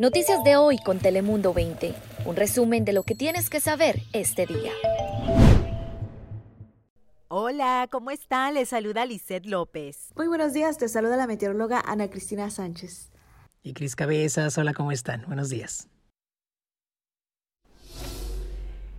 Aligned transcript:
Noticias 0.00 0.42
de 0.44 0.56
hoy 0.56 0.78
con 0.78 0.98
Telemundo 0.98 1.54
20. 1.54 1.94
Un 2.24 2.36
resumen 2.36 2.84
de 2.84 2.92
lo 2.92 3.02
que 3.02 3.14
tienes 3.14 3.48
que 3.50 3.60
saber 3.60 4.00
este 4.12 4.46
día. 4.46 4.72
Hola, 7.28 7.88
¿cómo 7.90 8.10
están? 8.10 8.54
Les 8.54 8.70
saluda 8.70 9.06
Lisette 9.06 9.46
López. 9.46 10.12
Muy 10.16 10.26
buenos 10.26 10.52
días, 10.52 10.78
te 10.78 10.88
saluda 10.88 11.16
la 11.16 11.26
meteoróloga 11.26 11.80
Ana 11.80 12.08
Cristina 12.08 12.50
Sánchez. 12.50 13.10
Y 13.62 13.74
Cris 13.74 13.94
Cabezas, 13.94 14.58
hola, 14.58 14.74
¿cómo 14.74 14.90
están? 14.90 15.24
Buenos 15.26 15.48
días. 15.48 15.88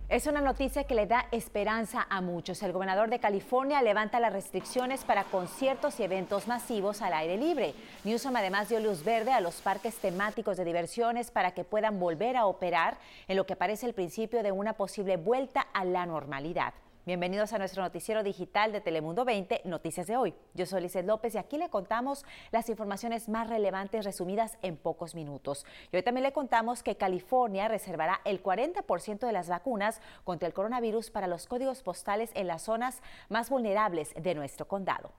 Es 0.08 0.28
una 0.28 0.40
noticia 0.40 0.84
que 0.84 0.94
le 0.94 1.06
da 1.06 1.26
esperanza 1.32 2.06
a 2.08 2.20
muchos. 2.20 2.62
El 2.62 2.72
gobernador 2.72 3.10
de 3.10 3.18
California 3.18 3.82
levanta 3.82 4.20
las 4.20 4.32
restricciones 4.32 5.02
para 5.02 5.24
conciertos 5.24 5.98
y 5.98 6.04
eventos 6.04 6.46
masivos 6.46 7.02
al 7.02 7.12
aire 7.12 7.36
libre. 7.36 7.74
Newsom 8.04 8.36
además 8.36 8.68
dio 8.68 8.78
luz 8.78 9.02
verde 9.02 9.32
a 9.32 9.40
los 9.40 9.60
parques 9.60 9.96
temáticos 9.96 10.58
de 10.58 10.64
diversiones 10.64 11.32
para 11.32 11.54
que 11.54 11.64
puedan 11.64 11.98
volver 11.98 12.36
a 12.36 12.46
operar 12.46 12.98
en 13.26 13.36
lo 13.36 13.46
que 13.46 13.56
parece 13.56 13.86
el 13.86 13.94
principio 13.94 14.44
de 14.44 14.52
una 14.52 14.74
posible 14.74 15.16
vuelta 15.16 15.66
a 15.72 15.84
la 15.84 16.06
normalidad. 16.06 16.72
Bienvenidos 17.06 17.52
a 17.52 17.58
nuestro 17.58 17.84
noticiero 17.84 18.24
digital 18.24 18.72
de 18.72 18.80
Telemundo 18.80 19.24
20, 19.24 19.60
Noticias 19.64 20.08
de 20.08 20.16
hoy. 20.16 20.34
Yo 20.54 20.66
soy 20.66 20.82
Lizeth 20.82 21.06
López 21.06 21.36
y 21.36 21.38
aquí 21.38 21.56
le 21.56 21.70
contamos 21.70 22.24
las 22.50 22.68
informaciones 22.68 23.28
más 23.28 23.48
relevantes 23.48 24.04
resumidas 24.04 24.58
en 24.60 24.76
pocos 24.76 25.14
minutos. 25.14 25.64
Y 25.92 25.96
hoy 25.98 26.02
también 26.02 26.24
le 26.24 26.32
contamos 26.32 26.82
que 26.82 26.96
California 26.96 27.68
reservará 27.68 28.20
el 28.24 28.42
40% 28.42 29.24
de 29.24 29.32
las 29.32 29.48
vacunas 29.48 30.00
contra 30.24 30.48
el 30.48 30.52
coronavirus 30.52 31.12
para 31.12 31.28
los 31.28 31.46
códigos 31.46 31.84
postales 31.84 32.32
en 32.34 32.48
las 32.48 32.62
zonas 32.62 33.00
más 33.28 33.50
vulnerables 33.50 34.12
de 34.20 34.34
nuestro 34.34 34.66
condado 34.66 35.12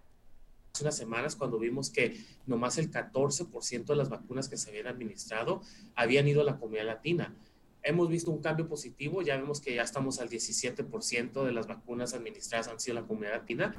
hace 0.73 0.83
unas 0.83 0.97
semanas 0.97 1.35
cuando 1.35 1.57
vimos 1.57 1.89
que 1.89 2.23
nomás 2.45 2.77
el 2.77 2.91
14% 2.91 3.85
de 3.85 3.95
las 3.95 4.09
vacunas 4.09 4.47
que 4.47 4.57
se 4.57 4.69
habían 4.69 4.85
administrado 4.85 5.63
habían 5.95 6.27
ido 6.27 6.41
a 6.41 6.43
la 6.43 6.59
comunidad 6.59 6.85
latina 6.85 7.33
hemos 7.87 8.09
visto 8.09 8.31
un 8.31 8.41
cambio 8.41 8.67
positivo, 8.67 9.21
ya 9.21 9.38
vemos 9.38 9.61
que 9.61 9.73
ya 9.73 9.81
estamos 9.81 10.19
al 10.19 10.30
17% 10.30 11.45
de 11.45 11.52
las 11.53 11.67
vacunas 11.67 12.13
administradas 12.13 12.67
han 12.67 12.79
sido 12.79 12.95
la 12.95 13.07
comunidad 13.07 13.35
latina. 13.35 13.75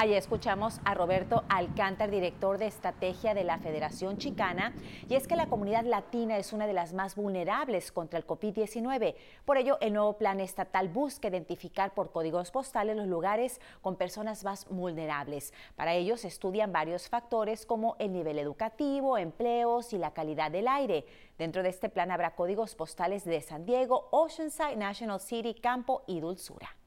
Allí 0.00 0.14
escuchamos 0.14 0.80
a 0.86 0.94
Roberto 0.94 1.44
Alcántar, 1.50 2.10
director 2.10 2.56
de 2.56 2.66
estrategia 2.66 3.34
de 3.34 3.44
la 3.44 3.58
Federación 3.58 4.16
Chicana, 4.16 4.72
y 5.10 5.14
es 5.14 5.28
que 5.28 5.36
la 5.36 5.50
comunidad 5.50 5.84
latina 5.84 6.38
es 6.38 6.54
una 6.54 6.66
de 6.66 6.72
las 6.72 6.94
más 6.94 7.16
vulnerables 7.16 7.92
contra 7.92 8.18
el 8.18 8.26
COVID-19. 8.26 9.14
Por 9.44 9.58
ello, 9.58 9.76
el 9.82 9.92
nuevo 9.92 10.16
plan 10.16 10.40
estatal 10.40 10.88
busca 10.88 11.28
identificar 11.28 11.92
por 11.92 12.12
códigos 12.12 12.50
postales 12.50 12.96
los 12.96 13.08
lugares 13.08 13.60
con 13.82 13.96
personas 13.96 14.42
más 14.42 14.66
vulnerables. 14.70 15.52
Para 15.76 15.92
ello, 15.92 16.16
se 16.16 16.28
estudian 16.28 16.72
varios 16.72 17.10
factores 17.10 17.66
como 17.66 17.96
el 17.98 18.14
nivel 18.14 18.38
educativo, 18.38 19.18
empleos 19.18 19.92
y 19.92 19.98
la 19.98 20.14
calidad 20.14 20.50
del 20.50 20.68
aire. 20.68 21.04
Dentro 21.36 21.62
de 21.62 21.68
este 21.68 21.90
plan 21.90 22.10
habrá 22.10 22.34
códigos 22.36 22.74
postales 22.74 23.26
de 23.26 23.42
San 23.42 23.66
Diego, 23.66 24.08
Oceanside, 24.12 24.76
National 24.76 25.20
City, 25.20 25.52
Campo 25.52 26.04
y 26.06 26.20
Dulzura. 26.20 26.79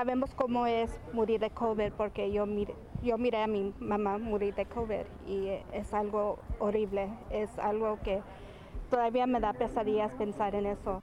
Sabemos 0.00 0.32
cómo 0.32 0.64
es 0.68 0.96
morir 1.12 1.40
de 1.40 1.50
COVID 1.50 1.90
porque 1.96 2.30
yo 2.30 2.46
miré, 2.46 2.72
yo 3.02 3.18
miré 3.18 3.42
a 3.42 3.48
mi 3.48 3.74
mamá 3.80 4.16
morir 4.16 4.54
de 4.54 4.64
COVID 4.64 5.04
y 5.26 5.48
es 5.72 5.92
algo 5.92 6.38
horrible, 6.60 7.08
es 7.30 7.58
algo 7.58 7.98
que 8.04 8.22
todavía 8.90 9.26
me 9.26 9.40
da 9.40 9.54
pesadillas 9.54 10.12
pensar 10.12 10.54
en 10.54 10.66
eso. 10.66 11.02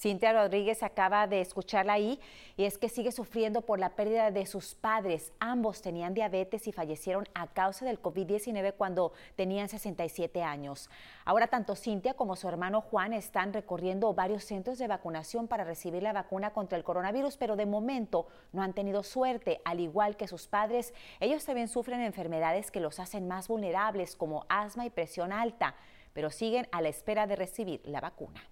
Cintia 0.00 0.32
Rodríguez 0.32 0.82
acaba 0.82 1.26
de 1.26 1.42
escucharla 1.42 1.92
ahí 1.92 2.18
y 2.56 2.64
es 2.64 2.78
que 2.78 2.88
sigue 2.88 3.12
sufriendo 3.12 3.60
por 3.60 3.78
la 3.78 3.90
pérdida 3.96 4.30
de 4.30 4.46
sus 4.46 4.74
padres. 4.74 5.30
Ambos 5.40 5.82
tenían 5.82 6.14
diabetes 6.14 6.66
y 6.66 6.72
fallecieron 6.72 7.28
a 7.34 7.48
causa 7.48 7.84
del 7.84 8.00
COVID-19 8.00 8.72
cuando 8.78 9.12
tenían 9.36 9.68
67 9.68 10.42
años. 10.42 10.88
Ahora 11.26 11.48
tanto 11.48 11.76
Cintia 11.76 12.14
como 12.14 12.34
su 12.34 12.48
hermano 12.48 12.80
Juan 12.80 13.12
están 13.12 13.52
recorriendo 13.52 14.14
varios 14.14 14.44
centros 14.44 14.78
de 14.78 14.88
vacunación 14.88 15.48
para 15.48 15.64
recibir 15.64 16.02
la 16.02 16.14
vacuna 16.14 16.54
contra 16.54 16.78
el 16.78 16.84
coronavirus, 16.84 17.36
pero 17.36 17.54
de 17.54 17.66
momento 17.66 18.26
no 18.54 18.62
han 18.62 18.72
tenido 18.72 19.02
suerte. 19.02 19.60
Al 19.66 19.80
igual 19.80 20.16
que 20.16 20.28
sus 20.28 20.46
padres, 20.46 20.94
ellos 21.20 21.44
también 21.44 21.68
sufren 21.68 22.00
enfermedades 22.00 22.70
que 22.70 22.80
los 22.80 23.00
hacen 23.00 23.28
más 23.28 23.48
vulnerables 23.48 24.16
como 24.16 24.46
asma 24.48 24.86
y 24.86 24.90
presión 24.90 25.30
alta, 25.30 25.74
pero 26.14 26.30
siguen 26.30 26.68
a 26.72 26.80
la 26.80 26.88
espera 26.88 27.26
de 27.26 27.36
recibir 27.36 27.82
la 27.84 28.00
vacuna. 28.00 28.42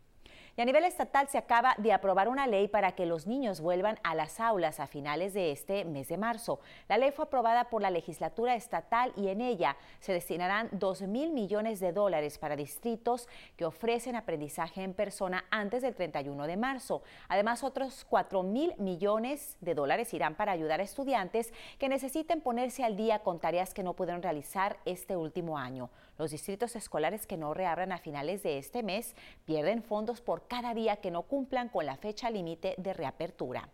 Y 0.58 0.60
a 0.60 0.64
nivel 0.64 0.84
estatal 0.84 1.28
se 1.28 1.38
acaba 1.38 1.76
de 1.78 1.92
aprobar 1.92 2.28
una 2.28 2.48
ley 2.48 2.66
para 2.66 2.90
que 2.90 3.06
los 3.06 3.28
niños 3.28 3.60
vuelvan 3.60 3.96
a 4.02 4.16
las 4.16 4.40
aulas 4.40 4.80
a 4.80 4.88
finales 4.88 5.32
de 5.32 5.52
este 5.52 5.84
mes 5.84 6.08
de 6.08 6.18
marzo. 6.18 6.58
La 6.88 6.98
ley 6.98 7.12
fue 7.12 7.26
aprobada 7.26 7.70
por 7.70 7.80
la 7.80 7.92
legislatura 7.92 8.56
estatal 8.56 9.12
y 9.14 9.28
en 9.28 9.40
ella 9.40 9.76
se 10.00 10.12
destinarán 10.12 10.68
2 10.72 11.02
mil 11.02 11.30
millones 11.30 11.78
de 11.78 11.92
dólares 11.92 12.38
para 12.38 12.56
distritos 12.56 13.28
que 13.56 13.66
ofrecen 13.66 14.16
aprendizaje 14.16 14.82
en 14.82 14.94
persona 14.94 15.44
antes 15.52 15.80
del 15.80 15.94
31 15.94 16.48
de 16.48 16.56
marzo. 16.56 17.02
Además, 17.28 17.62
otros 17.62 18.04
4 18.08 18.42
mil 18.42 18.74
millones 18.78 19.56
de 19.60 19.76
dólares 19.76 20.12
irán 20.12 20.34
para 20.34 20.50
ayudar 20.50 20.80
a 20.80 20.82
estudiantes 20.82 21.54
que 21.78 21.88
necesiten 21.88 22.40
ponerse 22.40 22.82
al 22.82 22.96
día 22.96 23.20
con 23.20 23.38
tareas 23.38 23.74
que 23.74 23.84
no 23.84 23.94
pudieron 23.94 24.22
realizar 24.22 24.78
este 24.86 25.16
último 25.16 25.56
año. 25.56 25.88
Los 26.18 26.32
distritos 26.32 26.74
escolares 26.74 27.28
que 27.28 27.36
no 27.36 27.54
reabran 27.54 27.92
a 27.92 27.98
finales 27.98 28.42
de 28.42 28.58
este 28.58 28.82
mes 28.82 29.14
pierden 29.44 29.84
fondos 29.84 30.20
por 30.20 30.47
cada 30.48 30.74
día 30.74 30.96
que 30.96 31.10
no 31.10 31.22
cumplan 31.22 31.68
con 31.68 31.86
la 31.86 31.96
fecha 31.96 32.30
límite 32.30 32.74
de 32.78 32.92
reapertura. 32.94 33.68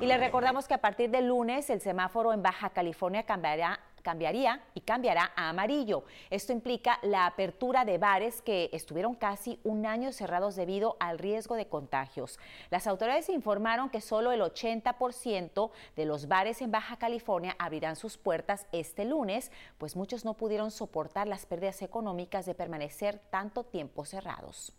Y 0.00 0.06
le 0.06 0.18
recordamos 0.18 0.66
que 0.66 0.74
a 0.74 0.80
partir 0.80 1.10
del 1.10 1.28
lunes 1.28 1.70
el 1.70 1.80
semáforo 1.80 2.32
en 2.32 2.42
Baja 2.42 2.70
California 2.70 3.22
cambiará 3.22 3.78
cambiaría 4.00 4.62
y 4.74 4.80
cambiará 4.80 5.32
a 5.36 5.48
amarillo. 5.50 6.04
Esto 6.30 6.52
implica 6.52 6.98
la 7.02 7.26
apertura 7.26 7.84
de 7.84 7.98
bares 7.98 8.42
que 8.42 8.70
estuvieron 8.72 9.14
casi 9.14 9.60
un 9.64 9.86
año 9.86 10.12
cerrados 10.12 10.56
debido 10.56 10.96
al 11.00 11.18
riesgo 11.18 11.54
de 11.54 11.66
contagios. 11.66 12.38
Las 12.70 12.86
autoridades 12.86 13.28
informaron 13.28 13.90
que 13.90 14.00
solo 14.00 14.32
el 14.32 14.40
80% 14.40 15.70
de 15.96 16.04
los 16.04 16.28
bares 16.28 16.62
en 16.62 16.70
Baja 16.70 16.96
California 16.96 17.56
abrirán 17.58 17.96
sus 17.96 18.16
puertas 18.16 18.66
este 18.72 19.04
lunes, 19.04 19.52
pues 19.78 19.96
muchos 19.96 20.24
no 20.24 20.34
pudieron 20.34 20.70
soportar 20.70 21.28
las 21.28 21.46
pérdidas 21.46 21.82
económicas 21.82 22.46
de 22.46 22.54
permanecer 22.54 23.18
tanto 23.30 23.64
tiempo 23.64 24.04
cerrados. 24.04 24.72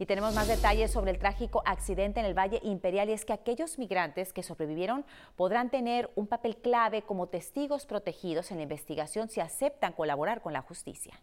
Y 0.00 0.06
tenemos 0.06 0.34
más 0.34 0.48
detalles 0.48 0.90
sobre 0.90 1.10
el 1.10 1.18
trágico 1.18 1.62
accidente 1.66 2.20
en 2.20 2.26
el 2.26 2.32
Valle 2.32 2.58
Imperial 2.62 3.10
y 3.10 3.12
es 3.12 3.26
que 3.26 3.34
aquellos 3.34 3.78
migrantes 3.78 4.32
que 4.32 4.42
sobrevivieron 4.42 5.04
podrán 5.36 5.68
tener 5.68 6.10
un 6.14 6.26
papel 6.26 6.56
clave 6.56 7.02
como 7.02 7.28
testigos 7.28 7.84
protegidos 7.84 8.50
en 8.50 8.56
la 8.56 8.62
investigación 8.62 9.28
si 9.28 9.40
aceptan 9.40 9.92
colaborar 9.92 10.40
con 10.40 10.54
la 10.54 10.62
justicia. 10.62 11.20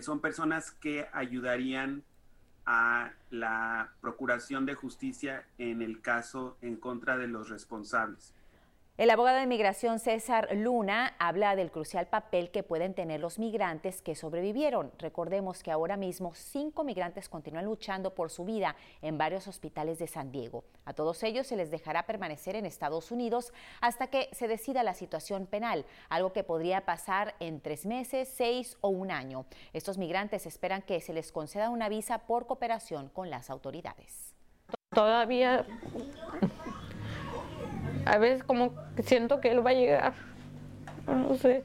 Son 0.00 0.20
personas 0.20 0.72
que 0.72 1.06
ayudarían 1.12 2.02
a 2.66 3.12
la 3.30 3.92
procuración 4.00 4.66
de 4.66 4.74
justicia 4.74 5.46
en 5.58 5.80
el 5.80 6.00
caso 6.00 6.56
en 6.62 6.74
contra 6.74 7.16
de 7.16 7.28
los 7.28 7.48
responsables. 7.48 8.34
El 8.98 9.10
abogado 9.10 9.36
de 9.36 9.46
migración 9.46 9.98
César 9.98 10.48
Luna 10.54 11.16
habla 11.18 11.54
del 11.54 11.70
crucial 11.70 12.06
papel 12.06 12.50
que 12.50 12.62
pueden 12.62 12.94
tener 12.94 13.20
los 13.20 13.38
migrantes 13.38 14.00
que 14.00 14.14
sobrevivieron. 14.14 14.90
Recordemos 14.98 15.62
que 15.62 15.70
ahora 15.70 15.98
mismo 15.98 16.32
cinco 16.34 16.82
migrantes 16.82 17.28
continúan 17.28 17.66
luchando 17.66 18.14
por 18.14 18.30
su 18.30 18.46
vida 18.46 18.74
en 19.02 19.18
varios 19.18 19.48
hospitales 19.48 19.98
de 19.98 20.06
San 20.06 20.32
Diego. 20.32 20.64
A 20.86 20.94
todos 20.94 21.22
ellos 21.24 21.46
se 21.46 21.56
les 21.56 21.70
dejará 21.70 22.04
permanecer 22.06 22.56
en 22.56 22.64
Estados 22.64 23.10
Unidos 23.10 23.52
hasta 23.82 24.06
que 24.06 24.30
se 24.32 24.48
decida 24.48 24.82
la 24.82 24.94
situación 24.94 25.44
penal, 25.44 25.84
algo 26.08 26.32
que 26.32 26.42
podría 26.42 26.86
pasar 26.86 27.34
en 27.38 27.60
tres 27.60 27.84
meses, 27.84 28.32
seis 28.34 28.78
o 28.80 28.88
un 28.88 29.10
año. 29.10 29.44
Estos 29.74 29.98
migrantes 29.98 30.46
esperan 30.46 30.80
que 30.80 31.02
se 31.02 31.12
les 31.12 31.32
conceda 31.32 31.68
una 31.68 31.90
visa 31.90 32.20
por 32.20 32.46
cooperación 32.46 33.10
con 33.10 33.28
las 33.28 33.50
autoridades. 33.50 34.32
Todavía 34.88 35.66
a 38.06 38.18
veces 38.18 38.44
como 38.44 38.72
siento 39.02 39.40
que 39.40 39.50
él 39.50 39.66
va 39.66 39.70
a 39.70 39.74
llegar, 39.74 40.14
no 41.06 41.34
sé. 41.36 41.64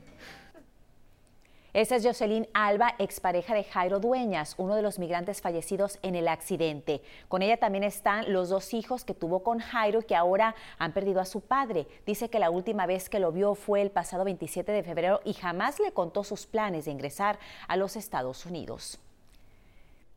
Esa 1.74 1.96
es 1.96 2.06
Jocelyn 2.06 2.50
Alba, 2.54 2.96
expareja 3.00 3.54
de 3.54 3.64
Jairo 3.64 4.02
Dueñas, 4.02 4.56
uno 4.58 4.76
de 4.76 4.82
los 4.82 5.00
migrantes 5.00 5.42
fallecidos 5.42 6.00
en 6.02 6.16
el 6.16 6.28
accidente. 6.28 7.02
Con 7.30 7.44
ella 7.44 7.56
también 7.56 7.86
están 7.86 8.34
los 8.34 8.50
dos 8.50 8.74
hijos 8.74 9.06
que 9.06 9.14
tuvo 9.14 9.42
con 9.42 9.60
Jairo 9.60 10.02
que 10.02 10.18
ahora 10.18 10.54
han 10.80 10.92
perdido 10.92 11.22
a 11.22 11.26
su 11.26 11.40
padre. 11.40 11.88
Dice 12.06 12.30
que 12.30 12.40
la 12.40 12.50
última 12.50 12.88
vez 12.88 13.08
que 13.08 13.20
lo 13.22 13.32
vio 13.32 13.56
fue 13.56 13.82
el 13.82 13.90
pasado 13.90 14.26
27 14.26 14.70
de 14.70 14.84
febrero 14.84 15.22
y 15.24 15.34
jamás 15.34 15.80
le 15.80 15.94
contó 15.94 16.26
sus 16.26 16.46
planes 16.46 16.86
de 16.86 16.92
ingresar 16.92 17.40
a 17.70 17.78
los 17.78 17.96
Estados 17.96 18.46
Unidos. 18.46 19.00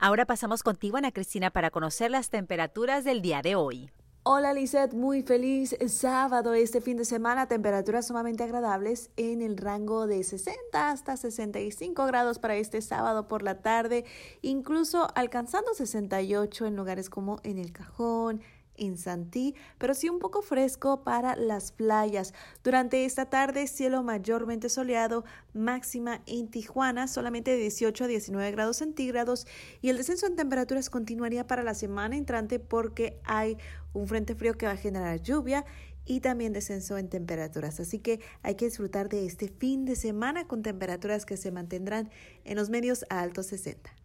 Ahora 0.01 0.25
pasamos 0.25 0.65
contigo, 0.65 0.97
Ana 0.97 1.13
Cristina, 1.13 1.51
para 1.51 1.71
conocer 1.71 2.11
las 2.11 2.31
temperaturas 2.31 3.05
del 3.05 3.23
día 3.23 3.43
de 3.43 3.55
hoy. 3.55 3.91
Hola 4.27 4.55
Lizeth, 4.55 4.95
muy 4.95 5.23
feliz 5.23 5.77
sábado 5.87 6.55
este 6.55 6.81
fin 6.81 6.97
de 6.97 7.05
semana, 7.05 7.47
temperaturas 7.47 8.07
sumamente 8.07 8.43
agradables 8.43 9.11
en 9.19 9.43
el 9.43 9.59
rango 9.59 10.07
de 10.07 10.25
60 10.25 10.91
hasta 10.91 11.19
65 11.19 12.07
grados 12.07 12.39
para 12.39 12.57
este 12.57 12.81
sábado 12.81 13.29
por 13.29 13.43
la 13.43 13.61
tarde, 13.61 14.07
incluso 14.41 15.09
alcanzando 15.15 15.75
68 15.75 16.65
en 16.65 16.75
lugares 16.75 17.11
como 17.11 17.39
en 17.43 17.59
El 17.59 17.71
Cajón, 17.73 18.41
en 18.77 18.97
Santí, 18.97 19.55
pero 19.79 19.95
sí 19.95 20.09
un 20.09 20.19
poco 20.19 20.43
fresco 20.43 21.03
para 21.05 21.37
las 21.37 21.73
playas. 21.73 22.35
Durante 22.63 23.05
esta 23.05 23.27
tarde, 23.27 23.67
cielo 23.67 24.03
mayormente 24.03 24.69
soleado, 24.69 25.25
máxima 25.53 26.23
en 26.27 26.49
Tijuana, 26.49 27.07
solamente 27.09 27.53
de 27.53 27.59
18 27.59 28.05
a 28.05 28.07
19 28.07 28.51
grados 28.51 28.79
centígrados, 28.79 29.47
y 29.81 29.91
el 29.91 29.97
descenso 29.97 30.27
en 30.27 30.37
temperaturas 30.37 30.91
continuaría 30.91 31.47
para 31.47 31.63
la 31.63 31.75
semana 31.75 32.17
entrante 32.17 32.59
porque 32.59 33.21
hay 33.25 33.57
un 33.93 34.09
frente 34.09 34.35
frío 34.35 34.55
que 34.55 34.67
va 34.67 34.73
a 34.73 34.77
generar 34.77 35.21
lluvia 35.23 35.65
y 36.05 36.21
también 36.21 36.53
descenso 36.53 36.99
en 36.99 37.09
temperaturas. 37.09 37.81
Así 37.81 37.99
que 37.99 38.21
hay 38.43 38.57
que 38.57 38.67
disfrutar 38.67 39.09
de 39.09 39.27
este 39.27 39.49
fin 39.49 39.85
de 39.85 39.97
semana 39.97 40.47
con 40.47 40.63
temperaturas 40.63 41.25
que 41.25 41.37
se 41.37 41.51
mantendrán 41.51 42.11
en 42.45 42.57
los 42.57 42.71
medios 42.71 43.05
a 43.09 43.21
altos 43.21 43.47
60. 43.47 44.04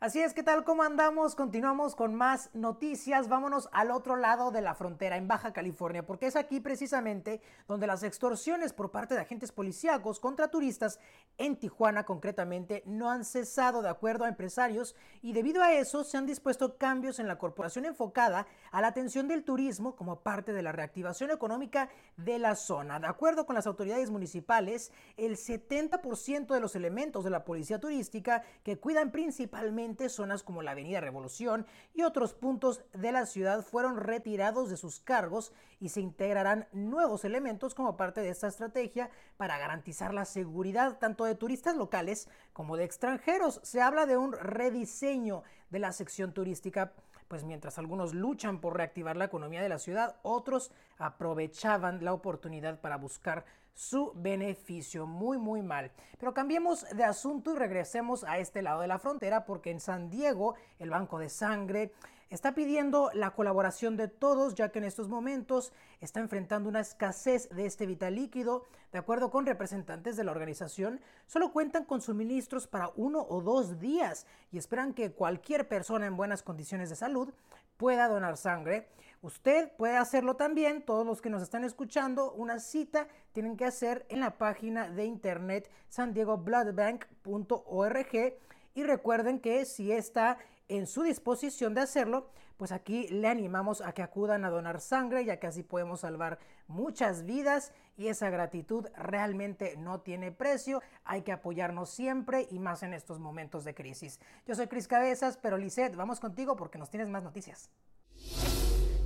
Así 0.00 0.18
es, 0.18 0.32
¿qué 0.32 0.42
tal? 0.42 0.64
¿Cómo 0.64 0.82
andamos? 0.82 1.34
Continuamos 1.34 1.94
con 1.94 2.14
más 2.14 2.48
noticias. 2.54 3.28
Vámonos 3.28 3.68
al 3.70 3.90
otro 3.90 4.16
lado 4.16 4.50
de 4.50 4.62
la 4.62 4.74
frontera, 4.74 5.18
en 5.18 5.28
Baja 5.28 5.52
California, 5.52 6.06
porque 6.06 6.24
es 6.24 6.36
aquí 6.36 6.58
precisamente 6.58 7.42
donde 7.68 7.86
las 7.86 8.02
extorsiones 8.02 8.72
por 8.72 8.90
parte 8.92 9.12
de 9.12 9.20
agentes 9.20 9.52
policíacos 9.52 10.18
contra 10.18 10.48
turistas 10.48 11.00
en 11.36 11.56
Tijuana 11.56 12.06
concretamente 12.06 12.82
no 12.86 13.10
han 13.10 13.26
cesado 13.26 13.82
de 13.82 13.90
acuerdo 13.90 14.24
a 14.24 14.28
empresarios 14.28 14.96
y 15.20 15.34
debido 15.34 15.62
a 15.62 15.74
eso 15.74 16.02
se 16.02 16.16
han 16.16 16.24
dispuesto 16.24 16.78
cambios 16.78 17.18
en 17.18 17.28
la 17.28 17.36
corporación 17.36 17.84
enfocada 17.84 18.46
a 18.72 18.80
la 18.80 18.86
atención 18.86 19.28
del 19.28 19.44
turismo 19.44 19.96
como 19.96 20.20
parte 20.20 20.54
de 20.54 20.62
la 20.62 20.72
reactivación 20.72 21.30
económica 21.30 21.90
de 22.16 22.38
la 22.38 22.54
zona. 22.54 23.00
De 23.00 23.06
acuerdo 23.06 23.44
con 23.44 23.54
las 23.54 23.66
autoridades 23.66 24.10
municipales, 24.10 24.92
el 25.18 25.36
70% 25.36 26.54
de 26.54 26.60
los 26.60 26.74
elementos 26.74 27.22
de 27.22 27.28
la 27.28 27.44
policía 27.44 27.78
turística 27.78 28.44
que 28.62 28.78
cuidan 28.78 29.12
principalmente 29.12 29.89
zonas 30.08 30.42
como 30.42 30.62
la 30.62 30.72
Avenida 30.72 31.00
Revolución 31.00 31.66
y 31.94 32.02
otros 32.02 32.34
puntos 32.34 32.82
de 32.92 33.12
la 33.12 33.26
ciudad 33.26 33.62
fueron 33.62 33.96
retirados 33.96 34.70
de 34.70 34.76
sus 34.76 35.00
cargos 35.00 35.52
y 35.80 35.90
se 35.90 36.00
integrarán 36.00 36.68
nuevos 36.72 37.24
elementos 37.24 37.74
como 37.74 37.96
parte 37.96 38.20
de 38.20 38.30
esta 38.30 38.48
estrategia 38.48 39.10
para 39.36 39.58
garantizar 39.58 40.14
la 40.14 40.24
seguridad 40.24 40.98
tanto 40.98 41.24
de 41.24 41.34
turistas 41.34 41.76
locales 41.76 42.28
como 42.52 42.76
de 42.76 42.84
extranjeros. 42.84 43.60
Se 43.62 43.80
habla 43.80 44.06
de 44.06 44.16
un 44.16 44.32
rediseño 44.32 45.42
de 45.70 45.78
la 45.78 45.92
sección 45.92 46.32
turística 46.32 46.92
pues 47.30 47.44
mientras 47.44 47.78
algunos 47.78 48.12
luchan 48.12 48.60
por 48.60 48.76
reactivar 48.76 49.16
la 49.16 49.26
economía 49.26 49.62
de 49.62 49.68
la 49.68 49.78
ciudad, 49.78 50.16
otros 50.22 50.72
aprovechaban 50.98 52.04
la 52.04 52.12
oportunidad 52.12 52.80
para 52.80 52.96
buscar 52.96 53.44
su 53.74 54.12
beneficio. 54.14 55.06
Muy, 55.06 55.38
muy 55.38 55.62
mal. 55.62 55.90
Pero 56.18 56.34
cambiemos 56.34 56.86
de 56.90 57.04
asunto 57.04 57.54
y 57.54 57.58
regresemos 57.58 58.24
a 58.24 58.38
este 58.38 58.62
lado 58.62 58.80
de 58.80 58.88
la 58.88 58.98
frontera 58.98 59.44
porque 59.44 59.70
en 59.70 59.80
San 59.80 60.10
Diego 60.10 60.54
el 60.78 60.90
Banco 60.90 61.18
de 61.18 61.28
Sangre 61.28 61.92
está 62.30 62.54
pidiendo 62.54 63.10
la 63.12 63.32
colaboración 63.32 63.96
de 63.96 64.06
todos 64.08 64.54
ya 64.54 64.70
que 64.70 64.78
en 64.78 64.84
estos 64.84 65.08
momentos 65.08 65.72
está 66.00 66.20
enfrentando 66.20 66.68
una 66.68 66.78
escasez 66.80 67.48
de 67.50 67.66
este 67.66 67.86
vital 67.86 68.14
líquido. 68.14 68.64
De 68.92 68.98
acuerdo 68.98 69.30
con 69.30 69.46
representantes 69.46 70.16
de 70.16 70.22
la 70.24 70.30
organización, 70.30 71.00
solo 71.26 71.52
cuentan 71.52 71.84
con 71.84 72.00
suministros 72.00 72.68
para 72.68 72.92
uno 72.96 73.26
o 73.28 73.42
dos 73.42 73.80
días 73.80 74.26
y 74.52 74.58
esperan 74.58 74.94
que 74.94 75.12
cualquier 75.12 75.68
persona 75.68 76.06
en 76.06 76.16
buenas 76.16 76.42
condiciones 76.42 76.88
de 76.88 76.96
salud 76.96 77.34
pueda 77.76 78.08
donar 78.08 78.36
sangre. 78.36 78.88
Usted 79.22 79.70
puede 79.76 79.96
hacerlo 79.96 80.36
también, 80.36 80.82
todos 80.82 81.06
los 81.06 81.20
que 81.20 81.30
nos 81.30 81.42
están 81.42 81.64
escuchando, 81.64 82.32
una 82.32 82.60
cita 82.60 83.08
tienen 83.32 83.56
que 83.56 83.64
hacer 83.64 84.06
en 84.08 84.20
la 84.20 84.38
página 84.38 84.88
de 84.88 85.04
internet 85.04 85.68
sandiegobloodbank.org 85.88 88.36
y 88.74 88.84
recuerden 88.84 89.40
que 89.40 89.64
si 89.64 89.90
está 89.92 90.38
en 90.70 90.86
su 90.86 91.02
disposición 91.02 91.74
de 91.74 91.82
hacerlo, 91.82 92.30
pues 92.56 92.72
aquí 92.72 93.08
le 93.08 93.26
animamos 93.26 93.80
a 93.80 93.92
que 93.92 94.02
acudan 94.02 94.44
a 94.44 94.50
donar 94.50 94.80
sangre, 94.80 95.24
ya 95.24 95.38
que 95.38 95.48
así 95.48 95.62
podemos 95.62 96.00
salvar 96.00 96.38
muchas 96.68 97.24
vidas 97.24 97.72
y 97.96 98.06
esa 98.06 98.30
gratitud 98.30 98.86
realmente 98.96 99.76
no 99.76 100.00
tiene 100.00 100.30
precio. 100.30 100.80
Hay 101.04 101.22
que 101.22 101.32
apoyarnos 101.32 101.90
siempre 101.90 102.46
y 102.50 102.58
más 102.58 102.82
en 102.82 102.94
estos 102.94 103.18
momentos 103.18 103.64
de 103.64 103.74
crisis. 103.74 104.20
Yo 104.46 104.54
soy 104.54 104.68
Cris 104.68 104.86
Cabezas, 104.86 105.36
pero 105.36 105.56
Lisette, 105.56 105.96
vamos 105.96 106.20
contigo 106.20 106.54
porque 106.56 106.78
nos 106.78 106.90
tienes 106.90 107.08
más 107.08 107.22
noticias. 107.22 107.68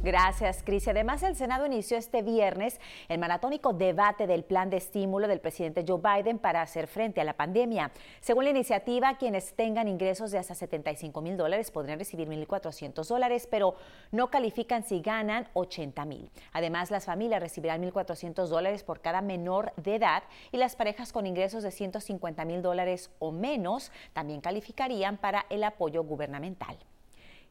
Gracias, 0.05 0.63
Cris. 0.63 0.87
Además, 0.87 1.23
el 1.23 1.35
Senado 1.35 1.65
inició 1.65 1.97
este 1.97 2.21
viernes 2.21 2.79
el 3.09 3.19
maratónico 3.19 3.73
debate 3.73 4.27
del 4.27 4.45
plan 4.45 4.69
de 4.69 4.77
estímulo 4.77 5.29
del 5.29 5.41
presidente 5.41 5.83
Joe 5.89 5.99
Biden 5.99 6.39
para 6.39 6.61
hacer 6.61 6.89
frente 6.89 7.23
a 7.23 7.25
la 7.25 7.33
pandemia. 7.33 7.91
Según 8.21 8.45
la 8.45 8.51
iniciativa, 8.51 9.17
quienes 9.17 9.55
tengan 9.55 9.89
ingresos 9.89 10.31
de 10.31 10.37
hasta 10.37 10.55
75 10.55 11.23
mil 11.23 11.39
dólares 11.39 11.71
podrán 11.71 11.99
recibir 11.99 12.29
1.400 12.29 13.09
dólares, 13.09 13.49
pero 13.51 13.77
no 14.13 14.31
califican 14.31 14.85
si 14.85 15.01
ganan 15.01 15.49
80 15.55 16.05
mil. 16.05 16.31
Además, 16.53 16.91
las 16.91 17.07
familias 17.07 17.41
recibirán 17.41 17.83
1.400 17.83 18.49
dólares 18.49 18.85
por 18.85 19.01
cada 19.01 19.23
menor 19.23 19.73
de 19.77 19.95
edad 19.95 20.25
y 20.53 20.59
las 20.59 20.77
parejas 20.77 21.15
con 21.15 21.27
ingresos 21.27 21.63
de 21.63 21.71
150 21.71 22.45
mil 22.45 22.61
dólares 22.61 23.11
o 23.21 23.33
menos 23.33 23.91
también 24.13 24.43
calificarían 24.43 25.17
para 25.17 25.47
el 25.49 25.65
apoyo 25.65 26.05
gubernamental. 26.05 26.77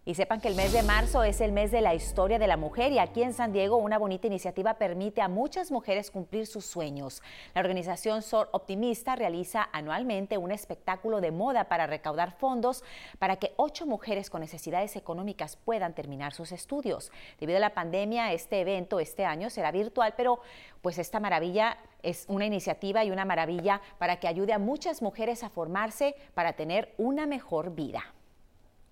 Y 0.05 0.15
sepan 0.15 0.41
que 0.41 0.49
el 0.49 0.55
mes 0.55 0.73
de 0.73 0.83
marzo 0.83 1.23
es 1.23 1.39
el 1.39 1.53
mes 1.53 1.71
de 1.71 1.79
la 1.79 1.95
historia 1.95 2.37
de 2.37 2.45
la 2.45 2.57
mujer 2.57 2.91
y 2.91 2.99
aquí 2.99 3.23
en 3.23 3.33
San 3.33 3.53
Diego 3.53 3.77
una 3.77 3.97
bonita 3.97 4.27
iniciativa 4.27 4.73
permite 4.73 5.21
a 5.21 5.29
muchas 5.29 5.71
mujeres 5.71 6.11
cumplir 6.11 6.45
sus 6.45 6.65
sueños. 6.65 7.23
La 7.55 7.61
organización 7.61 8.21
SOR 8.21 8.49
Optimista 8.51 9.15
realiza 9.15 9.69
anualmente 9.71 10.37
un 10.37 10.51
espectáculo 10.51 11.21
de 11.21 11.31
moda 11.31 11.69
para 11.69 11.87
recaudar 11.87 12.33
fondos 12.33 12.83
para 13.17 13.37
que 13.37 13.53
ocho 13.55 13.85
mujeres 13.85 14.29
con 14.29 14.41
necesidades 14.41 14.97
económicas 14.97 15.55
puedan 15.55 15.95
terminar 15.95 16.33
sus 16.33 16.51
estudios. 16.51 17.09
Debido 17.39 17.55
a 17.55 17.61
la 17.61 17.73
pandemia, 17.73 18.33
este 18.33 18.59
evento 18.59 18.99
este 18.99 19.23
año 19.23 19.49
será 19.49 19.71
virtual, 19.71 20.15
pero 20.17 20.41
pues 20.81 20.97
esta 20.97 21.21
maravilla 21.21 21.77
es 22.01 22.25
una 22.27 22.45
iniciativa 22.45 23.05
y 23.05 23.11
una 23.11 23.23
maravilla 23.23 23.79
para 23.99 24.19
que 24.19 24.27
ayude 24.27 24.51
a 24.51 24.59
muchas 24.59 25.01
mujeres 25.01 25.45
a 25.45 25.49
formarse 25.49 26.17
para 26.33 26.57
tener 26.57 26.93
una 26.97 27.25
mejor 27.25 27.73
vida. 27.73 28.12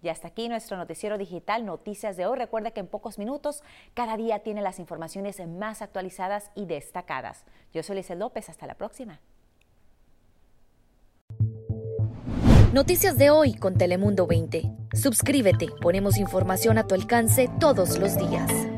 Y 0.02 0.10
hasta 0.10 0.30
aquí 0.30 0.50
nuestro 0.50 0.78
noticiero 0.78 1.18
digital 1.18 1.66
Noticias 1.66 2.18
de 2.18 2.26
hoy. 2.26 2.38
Recuerda 2.38 2.72
que 2.72 2.80
en 2.80 2.88
pocos 2.88 3.20
minutos 3.20 3.64
cada 3.94 4.18
día 4.18 4.40
tiene 4.40 4.62
las 4.62 4.80
informaciones 4.80 5.46
más 5.48 5.82
actualizadas 5.82 6.50
y 6.56 6.66
destacadas. 6.66 7.46
Yo 7.74 7.84
soy 7.84 7.98
Lizel 7.98 8.20
López, 8.20 8.50
hasta 8.50 8.66
la 8.66 8.76
próxima. 8.76 9.20
Noticias 12.74 13.18
de 13.18 13.30
hoy 13.30 13.54
con 13.54 13.78
Telemundo 13.78 14.28
20. 14.28 14.72
Suscríbete, 14.94 15.68
ponemos 15.82 16.18
información 16.18 16.78
a 16.78 16.88
tu 16.88 16.96
alcance 16.96 17.50
todos 17.60 18.00
los 18.00 18.18
días. 18.18 18.71